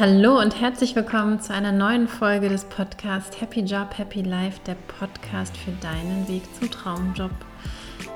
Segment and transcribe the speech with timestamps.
[0.00, 4.76] Hallo und herzlich willkommen zu einer neuen Folge des Podcasts Happy Job, Happy Life, der
[4.76, 7.32] Podcast für deinen Weg zum Traumjob.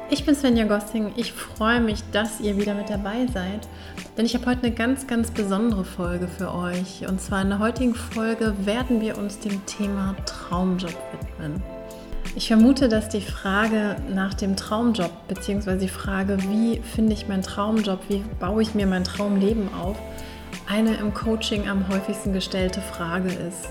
[0.08, 1.12] Ich bin Svenja Gossing.
[1.16, 3.66] Ich freue mich, dass ihr wieder mit dabei seid,
[4.16, 7.04] denn ich habe heute eine ganz, ganz besondere Folge für euch.
[7.08, 11.60] Und zwar in der heutigen Folge werden wir uns dem Thema Traumjob widmen.
[12.36, 17.42] Ich vermute, dass die Frage nach dem Traumjob, beziehungsweise die Frage, wie finde ich meinen
[17.42, 19.98] Traumjob, wie baue ich mir mein Traumleben auf,
[20.72, 23.68] eine im Coaching am häufigsten gestellte Frage ist.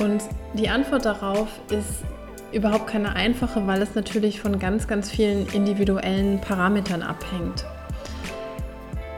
[0.00, 0.20] Und
[0.54, 2.02] die Antwort darauf ist
[2.52, 7.64] überhaupt keine einfache, weil es natürlich von ganz, ganz vielen individuellen Parametern abhängt.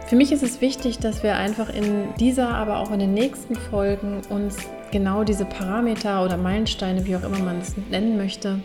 [0.08, 3.56] Für mich ist es wichtig, dass wir einfach in dieser, aber auch in den nächsten
[3.56, 4.58] Folgen uns
[4.92, 8.60] genau diese Parameter oder Meilensteine, wie auch immer man es nennen möchte,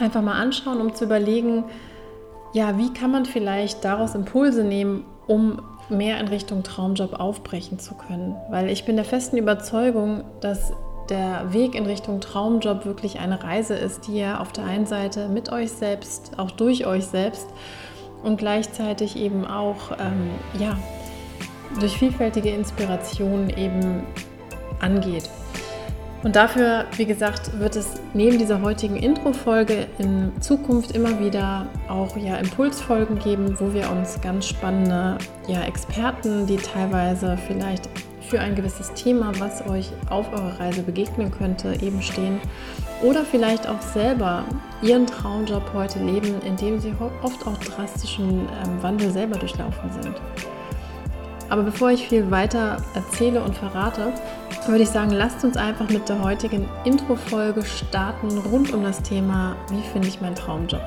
[0.00, 1.64] einfach mal anschauen, um zu überlegen,
[2.52, 7.94] ja, wie kann man vielleicht daraus Impulse nehmen, um mehr in Richtung Traumjob aufbrechen zu
[7.94, 8.36] können.
[8.50, 10.72] Weil ich bin der festen Überzeugung, dass
[11.08, 15.28] der Weg in Richtung Traumjob wirklich eine Reise ist, die ihr auf der einen Seite
[15.28, 17.46] mit euch selbst, auch durch euch selbst
[18.22, 20.76] und gleichzeitig eben auch ähm, ja,
[21.78, 24.06] durch vielfältige Inspirationen eben
[24.80, 25.30] angeht.
[26.26, 32.16] Und dafür, wie gesagt, wird es neben dieser heutigen Intro-Folge in Zukunft immer wieder auch
[32.16, 37.88] ja, Impulsfolgen geben, wo wir uns ganz spannende ja, Experten, die teilweise vielleicht
[38.28, 42.40] für ein gewisses Thema, was euch auf eurer Reise begegnen könnte, eben stehen.
[43.04, 44.42] Oder vielleicht auch selber
[44.82, 50.16] ihren Traumjob heute leben, indem sie oft auch drastischen ähm, Wandel selber durchlaufen sind.
[51.48, 54.12] Aber bevor ich viel weiter erzähle und verrate,
[54.68, 59.56] würde ich sagen, lasst uns einfach mit der heutigen Intro-Folge starten rund um das Thema,
[59.70, 60.82] wie finde ich meinen Traumjob.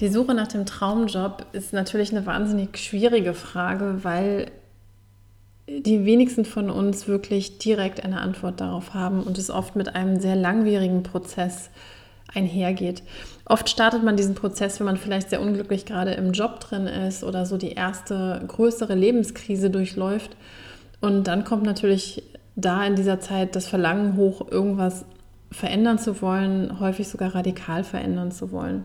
[0.00, 4.50] Die Suche nach dem Traumjob ist natürlich eine wahnsinnig schwierige Frage, weil
[5.68, 10.18] die wenigsten von uns wirklich direkt eine Antwort darauf haben und es oft mit einem
[10.18, 11.70] sehr langwierigen Prozess
[12.34, 13.02] einhergeht.
[13.44, 17.24] Oft startet man diesen Prozess, wenn man vielleicht sehr unglücklich gerade im Job drin ist
[17.24, 20.36] oder so die erste größere Lebenskrise durchläuft.
[21.00, 22.22] Und dann kommt natürlich
[22.56, 25.04] da in dieser Zeit das Verlangen hoch, irgendwas
[25.50, 28.84] verändern zu wollen, häufig sogar radikal verändern zu wollen.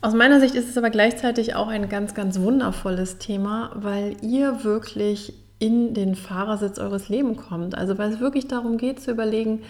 [0.00, 4.64] Aus meiner Sicht ist es aber gleichzeitig auch ein ganz, ganz wundervolles Thema, weil ihr
[4.64, 7.78] wirklich in den Fahrersitz eures Lebens kommt.
[7.78, 9.60] Also weil es wirklich darum geht zu überlegen,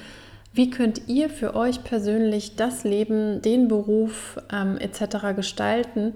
[0.52, 5.34] wie könnt ihr für euch persönlich das Leben, den Beruf ähm, etc.
[5.34, 6.14] gestalten,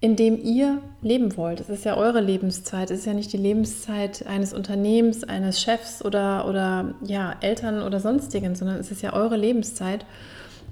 [0.00, 1.60] in dem ihr leben wollt?
[1.60, 6.04] Es ist ja eure Lebenszeit, es ist ja nicht die Lebenszeit eines Unternehmens, eines Chefs
[6.04, 10.06] oder, oder ja, Eltern oder sonstigen, sondern es ist ja eure Lebenszeit.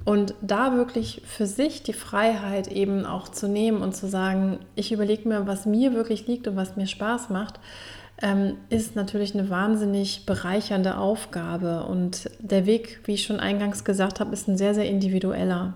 [0.05, 4.93] Und da wirklich für sich die Freiheit eben auch zu nehmen und zu sagen, ich
[4.93, 7.59] überlege mir, was mir wirklich liegt und was mir Spaß macht
[8.21, 11.83] ähm, ist natürlich eine wahnsinnig bereichernde Aufgabe.
[11.83, 15.73] Und der Weg, wie ich schon eingangs gesagt habe, ist ein sehr, sehr individueller.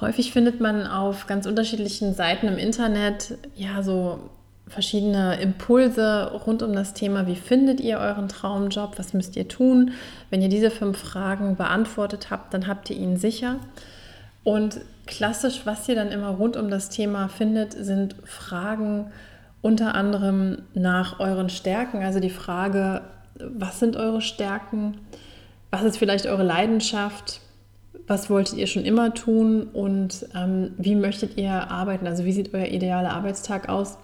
[0.00, 4.30] Häufig findet man auf ganz unterschiedlichen Seiten im Internet ja so
[4.70, 9.92] verschiedene Impulse rund um das Thema, wie findet ihr euren Traumjob, was müsst ihr tun.
[10.30, 13.56] Wenn ihr diese fünf Fragen beantwortet habt, dann habt ihr ihn sicher.
[14.44, 19.10] Und klassisch, was ihr dann immer rund um das Thema findet, sind Fragen,
[19.62, 23.02] unter anderem nach euren Stärken, also die Frage,
[23.38, 24.98] was sind eure Stärken,
[25.70, 27.40] was ist vielleicht eure Leidenschaft,
[28.06, 29.64] was wolltet ihr schon immer tun?
[29.64, 33.98] Und ähm, wie möchtet ihr arbeiten, also wie sieht euer idealer Arbeitstag aus?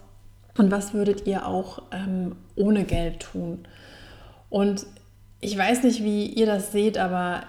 [0.57, 3.59] Und was würdet ihr auch ähm, ohne Geld tun.
[4.49, 4.85] Und
[5.39, 7.43] ich weiß nicht, wie ihr das seht, aber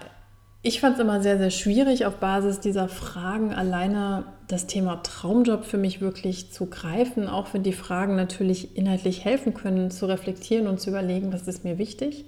[0.61, 5.63] ich fand es immer sehr, sehr schwierig, auf Basis dieser Fragen alleine das Thema Traumjob
[5.63, 10.67] für mich wirklich zu greifen, auch wenn die Fragen natürlich inhaltlich helfen können, zu reflektieren
[10.67, 12.25] und zu überlegen, was ist mir wichtig.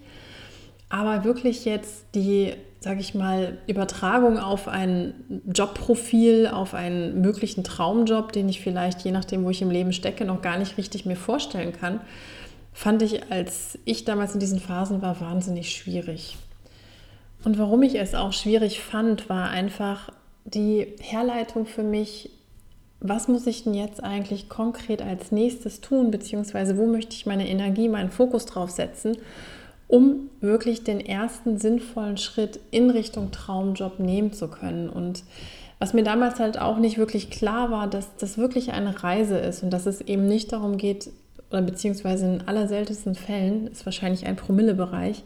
[0.87, 5.13] Aber wirklich jetzt die, sage ich mal, Übertragung auf ein
[5.53, 10.23] Jobprofil, auf einen möglichen Traumjob, den ich vielleicht, je nachdem, wo ich im Leben stecke,
[10.23, 11.99] noch gar nicht richtig mir vorstellen kann,
[12.71, 16.37] fand ich, als ich damals in diesen Phasen war, wahnsinnig schwierig.
[17.43, 20.11] Und warum ich es auch schwierig fand, war einfach
[20.45, 22.29] die Herleitung für mich,
[22.99, 27.47] was muss ich denn jetzt eigentlich konkret als nächstes tun, beziehungsweise wo möchte ich meine
[27.47, 29.17] Energie, meinen Fokus drauf setzen,
[29.87, 34.87] um wirklich den ersten sinnvollen Schritt in Richtung Traumjob nehmen zu können.
[34.87, 35.23] Und
[35.79, 39.63] was mir damals halt auch nicht wirklich klar war, dass das wirklich eine Reise ist
[39.63, 41.09] und dass es eben nicht darum geht,
[41.49, 45.23] oder beziehungsweise in allerseltensten Fällen ist wahrscheinlich ein Promillebereich,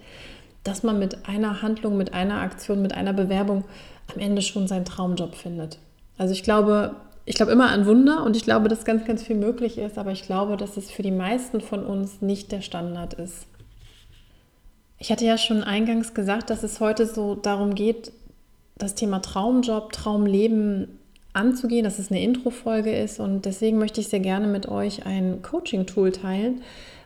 [0.66, 3.64] dass man mit einer Handlung, mit einer Aktion, mit einer Bewerbung
[4.14, 5.78] am Ende schon seinen Traumjob findet.
[6.18, 6.96] Also ich glaube,
[7.26, 10.12] ich glaube immer an Wunder und ich glaube, dass ganz, ganz viel möglich ist, aber
[10.12, 13.46] ich glaube, dass es für die meisten von uns nicht der Standard ist.
[14.98, 18.12] Ich hatte ja schon eingangs gesagt, dass es heute so darum geht,
[18.78, 21.00] das Thema Traumjob, Traumleben
[21.34, 25.42] anzugehen, dass es eine Intro-Folge ist und deswegen möchte ich sehr gerne mit euch ein
[25.44, 26.62] Coaching-Tool teilen,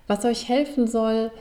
[0.07, 1.31] was euch helfen soll,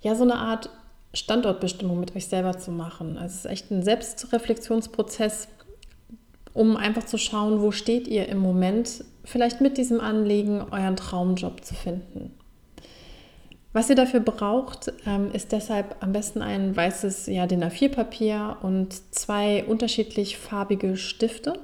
[0.00, 0.70] ja, so eine Art
[1.12, 3.16] Standortbestimmung mit euch selber zu machen.
[3.16, 5.48] Also es ist echt ein Selbstreflexionsprozess,
[6.52, 11.64] um einfach zu schauen, wo steht ihr im Moment, vielleicht mit diesem Anliegen, euren Traumjob
[11.64, 12.32] zu finden.
[13.72, 19.14] Was ihr dafür braucht, ähm, ist deshalb am besten ein weißes ja, DIN A4-Papier und
[19.14, 21.54] zwei unterschiedlich farbige Stifte.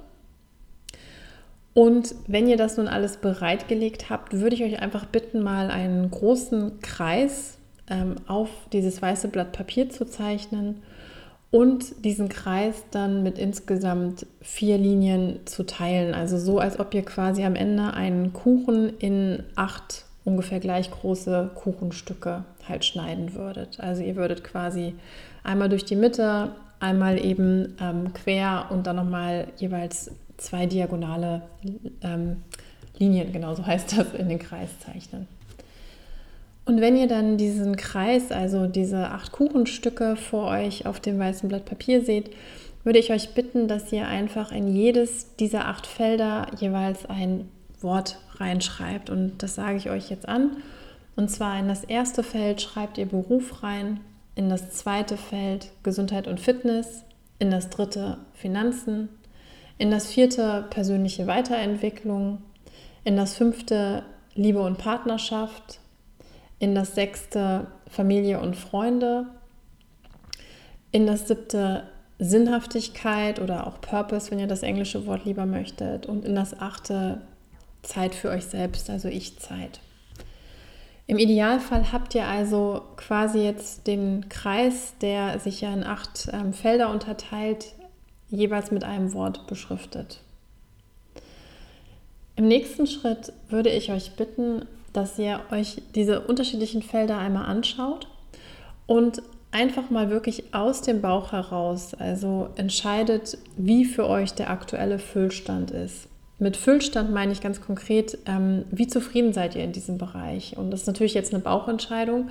[1.75, 6.10] Und wenn ihr das nun alles bereitgelegt habt, würde ich euch einfach bitten, mal einen
[6.10, 7.58] großen Kreis
[8.27, 10.83] auf dieses weiße Blatt Papier zu zeichnen
[11.50, 16.12] und diesen Kreis dann mit insgesamt vier Linien zu teilen.
[16.12, 21.50] Also so, als ob ihr quasi am Ende einen Kuchen in acht ungefähr gleich große
[21.55, 23.79] Kuchenstücke halt schneiden würdet.
[23.79, 24.94] Also ihr würdet quasi
[25.44, 26.50] einmal durch die Mitte,
[26.81, 31.43] einmal eben ähm, quer und dann nochmal jeweils zwei diagonale
[32.03, 32.43] ähm,
[32.99, 35.29] Linien, genau so heißt das, in den Kreis zeichnen.
[36.66, 41.48] Und wenn ihr dann diesen Kreis, also diese acht Kuchenstücke vor euch auf dem weißen
[41.48, 42.30] Blatt Papier seht,
[42.82, 47.48] würde ich euch bitten, dass ihr einfach in jedes dieser acht Felder jeweils ein
[47.80, 49.10] Wort reinschreibt.
[49.10, 50.56] Und das sage ich euch jetzt an.
[51.14, 54.00] Und zwar in das erste Feld schreibt ihr Beruf rein,
[54.34, 57.04] in das zweite Feld Gesundheit und Fitness,
[57.38, 59.08] in das dritte Finanzen,
[59.78, 62.38] in das vierte persönliche Weiterentwicklung,
[63.04, 64.02] in das fünfte
[64.34, 65.80] Liebe und Partnerschaft,
[66.58, 69.26] in das sechste Familie und Freunde,
[70.93, 71.85] in das siebte
[72.19, 77.20] Sinnhaftigkeit oder auch Purpose, wenn ihr das englische Wort lieber möchtet, und in das achte
[77.82, 79.81] Zeit für euch selbst, also Ich-Zeit.
[81.06, 86.52] Im Idealfall habt ihr also quasi jetzt den Kreis, der sich ja in acht ähm,
[86.52, 87.75] Felder unterteilt,
[88.29, 90.20] jeweils mit einem Wort beschriftet.
[92.35, 98.08] Im nächsten Schritt würde ich euch bitten, dass ihr euch diese unterschiedlichen Felder einmal anschaut
[98.87, 99.22] und
[99.52, 105.70] einfach mal wirklich aus dem Bauch heraus, also entscheidet, wie für euch der aktuelle Füllstand
[105.70, 106.08] ist.
[106.38, 110.56] Mit Füllstand meine ich ganz konkret, ähm, wie zufrieden seid ihr in diesem Bereich?
[110.58, 112.28] Und das ist natürlich jetzt eine Bauchentscheidung.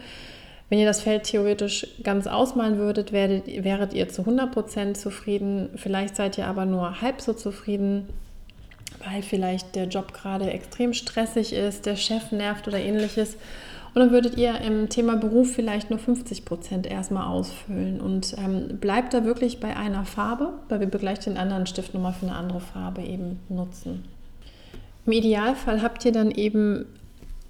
[0.69, 5.69] Wenn ihr das Feld theoretisch ganz ausmalen würdet, werdet, wäret ihr zu 100% zufrieden.
[5.75, 8.07] Vielleicht seid ihr aber nur halb so zufrieden,
[9.03, 13.37] weil vielleicht der Job gerade extrem stressig ist, der Chef nervt oder ähnliches.
[13.93, 18.77] Und dann würdet ihr im Thema Beruf vielleicht nur 50 Prozent erstmal ausfüllen und ähm,
[18.79, 22.35] bleibt da wirklich bei einer Farbe, weil wir gleich den anderen Stift nochmal für eine
[22.35, 24.03] andere Farbe eben nutzen.
[25.05, 26.85] Im Idealfall habt ihr dann eben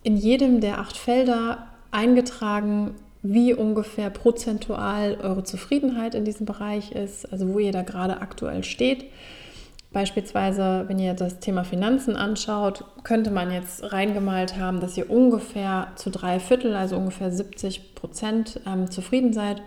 [0.04, 2.92] in jedem der acht Felder eingetragen,
[3.24, 8.64] wie ungefähr prozentual eure Zufriedenheit in diesem Bereich ist, also wo ihr da gerade aktuell
[8.64, 9.06] steht.
[9.96, 15.88] Beispielsweise, wenn ihr das Thema Finanzen anschaut, könnte man jetzt reingemalt haben, dass ihr ungefähr
[15.96, 19.62] zu drei Viertel, also ungefähr 70 Prozent ähm, zufrieden seid.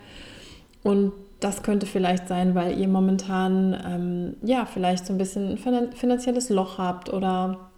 [0.82, 5.92] Und das könnte vielleicht sein, weil ihr momentan ähm, ja vielleicht so ein bisschen ein
[5.92, 7.70] finanzielles Loch habt oder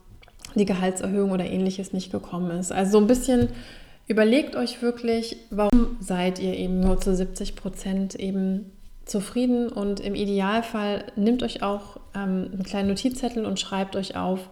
[0.57, 2.73] die Gehaltserhöhung oder ähnliches nicht gekommen ist.
[2.73, 3.51] Also so ein bisschen
[4.09, 8.73] überlegt euch wirklich, warum seid ihr eben nur zu 70 Prozent eben
[9.11, 14.49] zufrieden und im Idealfall nehmt euch auch ähm, einen kleinen Notizzettel und schreibt euch auf,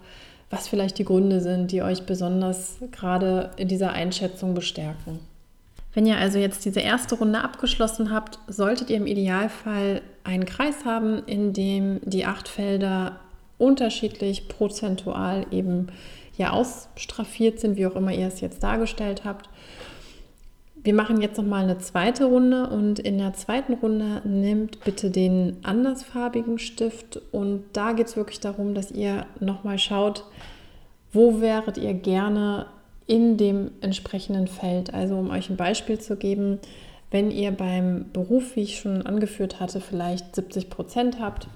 [0.51, 5.21] was vielleicht die Gründe sind, die euch besonders gerade in dieser Einschätzung bestärken.
[5.95, 10.85] Wenn ihr also jetzt diese erste Runde abgeschlossen habt, solltet ihr im Idealfall einen Kreis
[10.85, 13.17] haben, in dem die acht Felder
[13.59, 15.89] unterschiedlich prozentual eben
[16.37, 19.49] ja ausstraffiert sind, wie auch immer ihr es jetzt dargestellt habt.
[20.85, 25.11] Wir machen jetzt noch mal eine zweite Runde und in der zweiten Runde nehmt bitte
[25.11, 30.25] den andersfarbigen Stift und da geht es wirklich darum, dass ihr noch mal schaut,
[31.13, 32.67] wo wäret ihr gerne
[33.07, 34.95] in dem entsprechenden Feld.
[34.95, 36.59] Also um euch ein Beispiel zu geben,
[37.11, 41.49] wenn ihr beim Beruf, wie ich schon angeführt hatte, vielleicht 70 Prozent habt,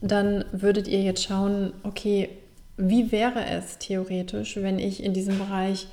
[0.00, 2.30] dann würdet ihr jetzt schauen, okay,
[2.76, 5.88] wie wäre es theoretisch, wenn ich in diesem Bereich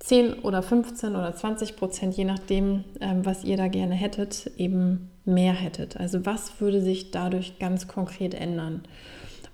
[0.00, 5.10] 10 oder 15 oder 20 Prozent, je nachdem, ähm, was ihr da gerne hättet, eben
[5.24, 5.96] mehr hättet.
[5.96, 8.82] Also was würde sich dadurch ganz konkret ändern?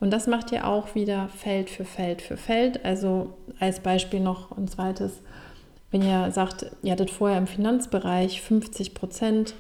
[0.00, 2.84] Und das macht ihr auch wieder Feld für Feld für Feld.
[2.84, 5.20] Also als Beispiel noch ein zweites,
[5.92, 9.54] wenn ihr sagt, ihr hattet vorher im Finanzbereich 50 Prozent,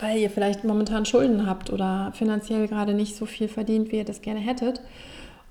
[0.00, 4.04] weil ihr vielleicht momentan Schulden habt oder finanziell gerade nicht so viel verdient, wie ihr
[4.04, 4.80] das gerne hättet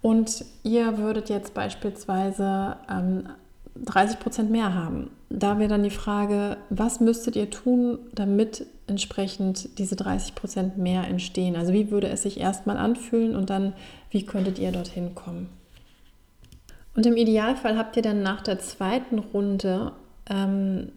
[0.06, 3.28] und ihr würdet jetzt beispielsweise ähm,
[3.84, 5.12] 30 Prozent mehr haben.
[5.30, 11.08] Da wäre dann die Frage, was müsstet ihr tun, damit entsprechend diese 30 Prozent mehr
[11.08, 11.56] entstehen?
[11.56, 13.74] Also wie würde es sich erstmal anfühlen und dann,
[14.12, 15.50] wie könntet ihr dorthin kommen?
[16.96, 19.92] Und im Idealfall habt ihr dann nach der zweiten Runde
[20.30, 20.92] ähm,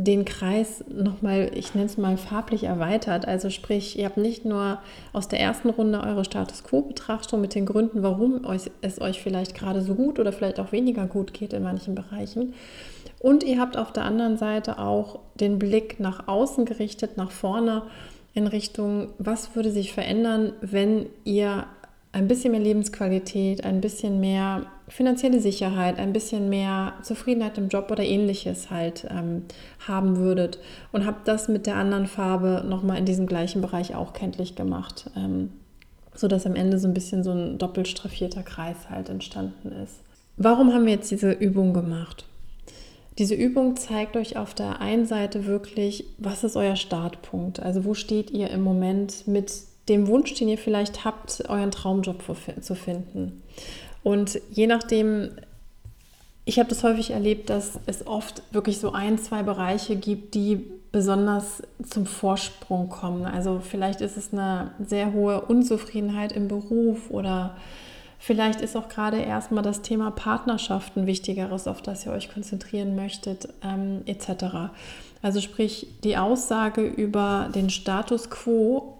[0.00, 3.26] den Kreis nochmal, ich nenne es mal farblich erweitert.
[3.26, 4.78] Also sprich, ihr habt nicht nur
[5.12, 8.46] aus der ersten Runde eure Status Quo-Betrachtung mit den Gründen, warum
[8.80, 12.54] es euch vielleicht gerade so gut oder vielleicht auch weniger gut geht in manchen Bereichen.
[13.18, 17.82] Und ihr habt auf der anderen Seite auch den Blick nach außen gerichtet, nach vorne
[18.34, 21.66] in Richtung, was würde sich verändern, wenn ihr
[22.12, 27.90] ein bisschen mehr Lebensqualität, ein bisschen mehr finanzielle Sicherheit, ein bisschen mehr Zufriedenheit im Job
[27.90, 29.44] oder ähnliches halt ähm,
[29.86, 30.58] haben würdet.
[30.92, 35.10] Und habe das mit der anderen Farbe nochmal in diesem gleichen Bereich auch kenntlich gemacht,
[35.16, 35.50] ähm,
[36.14, 39.94] sodass am Ende so ein bisschen so ein doppelt straffierter Kreis halt entstanden ist.
[40.36, 42.24] Warum haben wir jetzt diese Übung gemacht?
[43.18, 47.60] Diese Übung zeigt euch auf der einen Seite wirklich, was ist euer Startpunkt?
[47.60, 49.50] Also wo steht ihr im Moment mit
[49.88, 52.22] dem Wunsch, den ihr vielleicht habt, euren Traumjob
[52.60, 53.42] zu finden.
[54.08, 55.32] Und je nachdem,
[56.46, 60.64] ich habe das häufig erlebt, dass es oft wirklich so ein, zwei Bereiche gibt, die
[60.92, 63.26] besonders zum Vorsprung kommen.
[63.26, 67.54] Also vielleicht ist es eine sehr hohe Unzufriedenheit im Beruf oder
[68.18, 72.96] vielleicht ist auch gerade erstmal das Thema Partnerschaft ein wichtigeres, auf das ihr euch konzentrieren
[72.96, 74.72] möchtet, ähm, etc.
[75.20, 78.94] Also sprich, die Aussage über den Status quo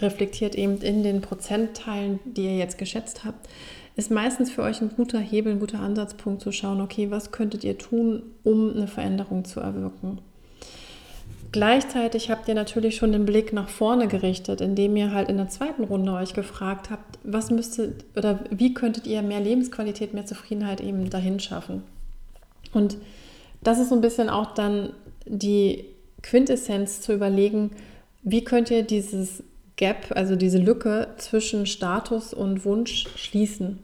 [0.00, 3.48] reflektiert eben in den Prozentteilen, die ihr jetzt geschätzt habt,
[3.96, 7.64] ist meistens für euch ein guter Hebel, ein guter Ansatzpunkt zu schauen, okay, was könntet
[7.64, 10.18] ihr tun, um eine Veränderung zu erwirken.
[11.50, 15.48] Gleichzeitig habt ihr natürlich schon den Blick nach vorne gerichtet, indem ihr halt in der
[15.48, 20.82] zweiten Runde euch gefragt habt, was müsstet oder wie könntet ihr mehr Lebensqualität, mehr Zufriedenheit
[20.82, 21.82] eben dahin schaffen.
[22.74, 22.98] Und
[23.62, 24.90] das ist so ein bisschen auch dann
[25.24, 25.86] die
[26.22, 27.70] Quintessenz zu überlegen,
[28.22, 29.42] wie könnt ihr dieses
[29.76, 33.78] Gap, also diese Lücke zwischen Status und Wunsch schließen.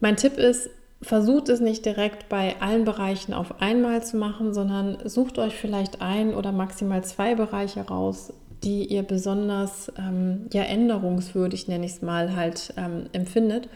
[0.00, 0.70] Mein Tipp ist,
[1.02, 6.00] versucht es nicht direkt bei allen Bereichen auf einmal zu machen, sondern sucht euch vielleicht
[6.00, 8.32] ein oder maximal zwei Bereiche raus,
[8.62, 13.68] die ihr besonders ähm, ja, änderungswürdig, nenne ich es mal, halt ähm, empfindet.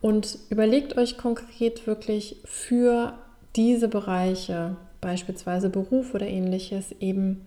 [0.00, 3.14] Und überlegt euch konkret wirklich für
[3.54, 7.46] diese Bereiche, beispielsweise Beruf oder ähnliches, eben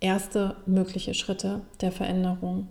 [0.00, 2.68] erste mögliche Schritte der Veränderung.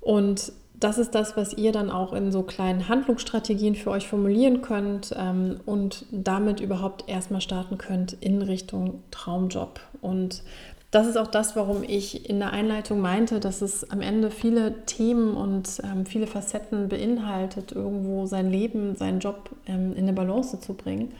[0.00, 4.62] Und das ist das, was ihr dann auch in so kleinen Handlungsstrategien für euch formulieren
[4.62, 9.78] könnt ähm, und damit überhaupt erstmal starten könnt in Richtung Traumjob.
[10.00, 10.42] Und
[10.90, 14.84] das ist auch das, warum ich in der Einleitung meinte, dass es am Ende viele
[14.84, 20.58] Themen und ähm, viele Facetten beinhaltet, irgendwo sein Leben, seinen Job ähm, in eine Balance
[20.60, 21.12] zu bringen.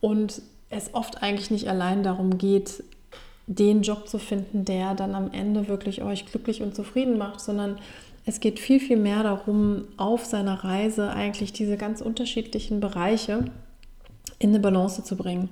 [0.00, 2.82] Und es oft eigentlich nicht allein darum geht,
[3.50, 7.78] den Job zu finden, der dann am Ende wirklich euch glücklich und zufrieden macht, sondern
[8.24, 13.44] es geht viel, viel mehr darum, auf seiner Reise eigentlich diese ganz unterschiedlichen Bereiche
[14.38, 15.48] in eine Balance zu bringen.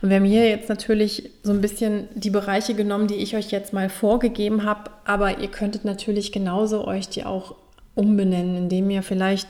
[0.00, 3.50] Und wir haben hier jetzt natürlich so ein bisschen die Bereiche genommen, die ich euch
[3.50, 7.56] jetzt mal vorgegeben habe, aber ihr könntet natürlich genauso euch die auch
[7.96, 9.48] umbenennen, indem ihr vielleicht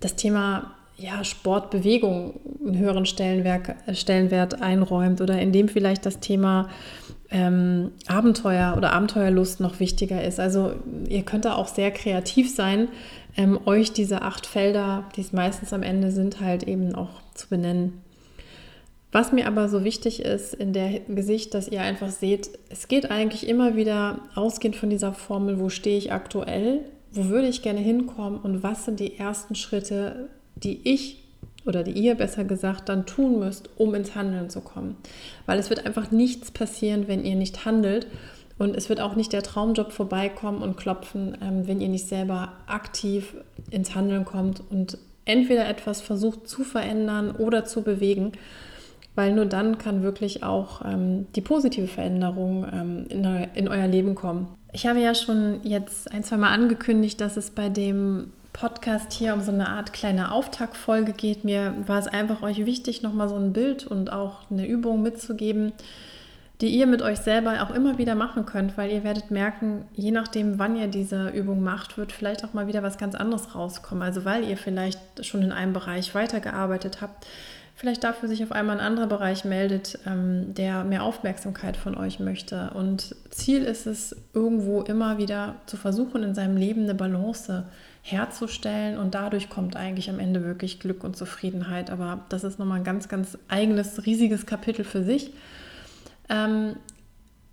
[0.00, 6.68] das Thema ja, Sport, einen höheren Stellenwert, Stellenwert einräumt oder indem vielleicht das Thema
[7.32, 10.38] ähm, Abenteuer oder Abenteuerlust noch wichtiger ist.
[10.38, 10.74] Also
[11.08, 12.88] ihr könnt da auch sehr kreativ sein,
[13.36, 17.48] ähm, euch diese acht Felder, die es meistens am Ende sind, halt eben auch zu
[17.48, 18.02] benennen.
[19.10, 23.10] Was mir aber so wichtig ist in der Gesicht, dass ihr einfach seht, es geht
[23.10, 26.80] eigentlich immer wieder ausgehend von dieser Formel, wo stehe ich aktuell,
[27.12, 31.21] wo würde ich gerne hinkommen und was sind die ersten Schritte, die ich
[31.64, 34.96] oder die ihr besser gesagt dann tun müsst, um ins Handeln zu kommen.
[35.46, 38.06] Weil es wird einfach nichts passieren, wenn ihr nicht handelt.
[38.58, 42.52] Und es wird auch nicht der Traumjob vorbeikommen und klopfen, ähm, wenn ihr nicht selber
[42.66, 43.34] aktiv
[43.70, 48.32] ins Handeln kommt und entweder etwas versucht zu verändern oder zu bewegen,
[49.14, 54.14] weil nur dann kann wirklich auch ähm, die positive Veränderung ähm, in, in euer Leben
[54.14, 54.48] kommen.
[54.72, 59.34] Ich habe ja schon jetzt ein, zwei Mal angekündigt, dass es bei dem Podcast hier
[59.34, 61.44] um so eine Art kleine Auftaktfolge geht.
[61.44, 65.72] Mir war es einfach euch wichtig, nochmal so ein Bild und auch eine Übung mitzugeben,
[66.60, 70.12] die ihr mit euch selber auch immer wieder machen könnt, weil ihr werdet merken, je
[70.12, 74.02] nachdem, wann ihr diese Übung macht, wird vielleicht auch mal wieder was ganz anderes rauskommen.
[74.02, 77.26] Also weil ihr vielleicht schon in einem Bereich weitergearbeitet habt,
[77.74, 82.20] vielleicht dafür sich auf einmal ein anderer Bereich meldet, ähm, der mehr Aufmerksamkeit von euch
[82.20, 82.70] möchte.
[82.74, 87.64] Und Ziel ist es, irgendwo immer wieder zu versuchen, in seinem Leben eine Balance
[88.02, 91.90] herzustellen und dadurch kommt eigentlich am Ende wirklich Glück und Zufriedenheit.
[91.90, 95.32] Aber das ist nochmal ein ganz, ganz eigenes, riesiges Kapitel für sich.
[96.28, 96.76] Ähm,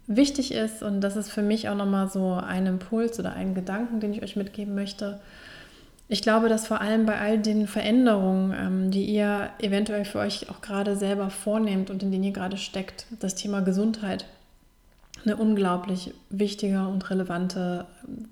[0.07, 3.99] wichtig ist, und das ist für mich auch nochmal so ein Impuls oder ein Gedanken,
[3.99, 5.19] den ich euch mitgeben möchte,
[6.11, 10.49] ich glaube, dass vor allem bei all den Veränderungen, ähm, die ihr eventuell für euch
[10.49, 14.25] auch gerade selber vornehmt und in denen ihr gerade steckt, das Thema Gesundheit
[15.25, 17.85] eine unglaublich wichtige und relevante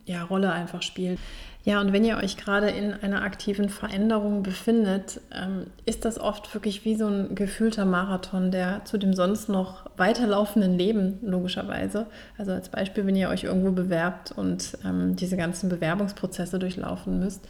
[0.05, 1.19] ja, Rolle einfach spielt.
[1.67, 6.53] Ja, und wenn ihr euch gerade in einer aktiven Veränderung befindet, ähm, ist das oft
[6.53, 12.05] wirklich wie so ein gefühlter Marathon, der zu dem sonst noch weiterlaufenden Leben logischerweise,
[12.37, 17.45] also als Beispiel, wenn ihr euch irgendwo bewerbt und ähm, diese ganzen Bewerbungsprozesse durchlaufen müsst,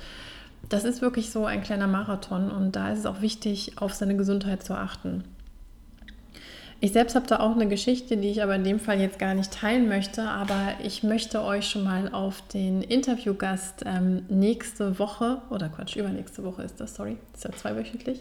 [0.67, 4.17] das ist wirklich so ein kleiner Marathon und da ist es auch wichtig, auf seine
[4.17, 5.25] Gesundheit zu achten.
[6.79, 9.33] Ich selbst habe da auch eine Geschichte, die ich aber in dem Fall jetzt gar
[9.33, 15.41] nicht teilen möchte, aber ich möchte euch schon mal auf den Interviewgast ähm, nächste Woche,
[15.49, 18.19] oder Quatsch, übernächste Woche ist das, sorry, ist ja zweiwöchentlich,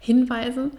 [0.00, 0.72] hinweisen.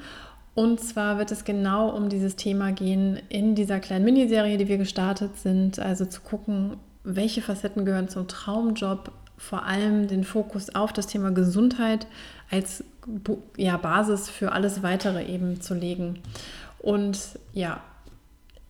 [0.54, 4.80] Und zwar wird es genau um dieses Thema gehen in dieser kleinen Miniserie, die wir
[4.80, 5.78] gestartet sind.
[5.78, 11.30] Also zu gucken, welche Facetten gehören zum Traumjob, vor allem den Fokus auf das Thema
[11.30, 12.08] Gesundheit
[12.50, 12.84] als
[13.56, 16.20] ja, Basis für alles weitere eben zu legen.
[16.88, 17.20] Und
[17.52, 17.82] ja,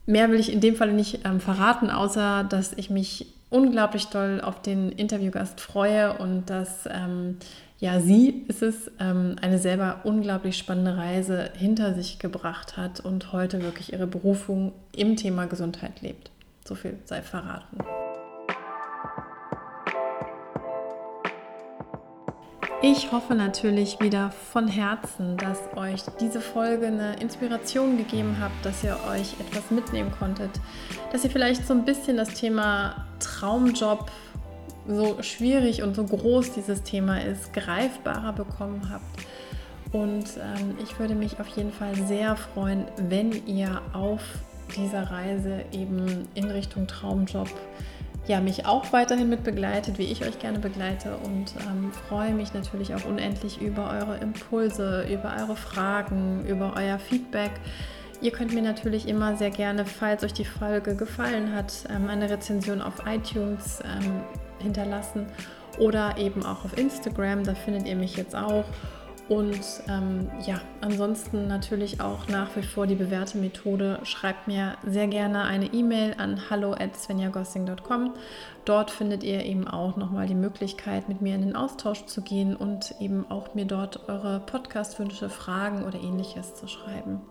[0.07, 4.41] mehr will ich in dem Fall nicht ähm, verraten, außer dass ich mich unglaublich doll
[4.41, 7.37] auf den Interviewgast freue und dass ähm,
[7.77, 13.33] ja, sie ist es, ähm, eine selber unglaublich spannende Reise hinter sich gebracht hat und
[13.33, 16.31] heute wirklich ihre Berufung im Thema Gesundheit lebt.
[16.65, 17.77] So viel sei verraten.
[22.83, 28.83] Ich hoffe natürlich wieder von Herzen, dass euch diese Folge eine Inspiration gegeben hat, dass
[28.83, 30.51] ihr euch etwas mitnehmen konntet,
[31.11, 34.11] dass ihr vielleicht so ein bisschen das Thema Traumjob,
[34.87, 39.25] so schwierig und so groß dieses Thema ist, greifbarer bekommen habt.
[39.91, 44.21] Und ähm, ich würde mich auf jeden Fall sehr freuen, wenn ihr auf
[44.75, 47.49] dieser Reise eben in Richtung Traumjob
[48.27, 52.53] ja, mich auch weiterhin mit begleitet, wie ich euch gerne begleite und ähm, freue mich
[52.53, 57.51] natürlich auch unendlich über eure Impulse, über eure Fragen, über euer Feedback.
[58.19, 62.29] Ihr könnt mir natürlich immer sehr gerne, falls euch die Folge gefallen hat, ähm, eine
[62.29, 64.21] Rezension auf iTunes ähm,
[64.59, 65.27] hinterlassen
[65.79, 68.65] oder eben auch auf Instagram, da findet ihr mich jetzt auch.
[69.29, 69.59] Und
[69.89, 73.99] ähm, ja, ansonsten natürlich auch nach wie vor die bewährte Methode.
[74.03, 78.13] Schreibt mir sehr gerne eine E-Mail an hallo@svenjagossing.com.
[78.63, 82.55] Dort findet ihr eben auch nochmal die Möglichkeit, mit mir in den Austausch zu gehen
[82.55, 87.21] und eben auch mir dort eure Podcast-Wünsche, Fragen oder ähnliches zu schreiben.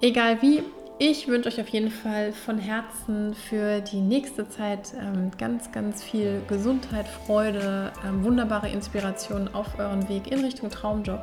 [0.00, 0.64] Egal wie,
[0.98, 6.02] ich wünsche euch auf jeden Fall von Herzen für die nächste Zeit ähm, ganz, ganz
[6.02, 11.20] viel Gesundheit, Freude, ähm, wunderbare Inspiration auf euren Weg in Richtung Traumjob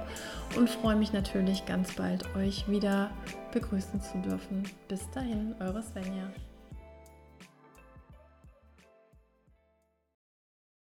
[0.58, 3.12] und freue mich natürlich ganz bald, euch wieder
[3.54, 4.64] begrüßen zu dürfen.
[4.88, 6.32] Bis dahin, eure Svenja.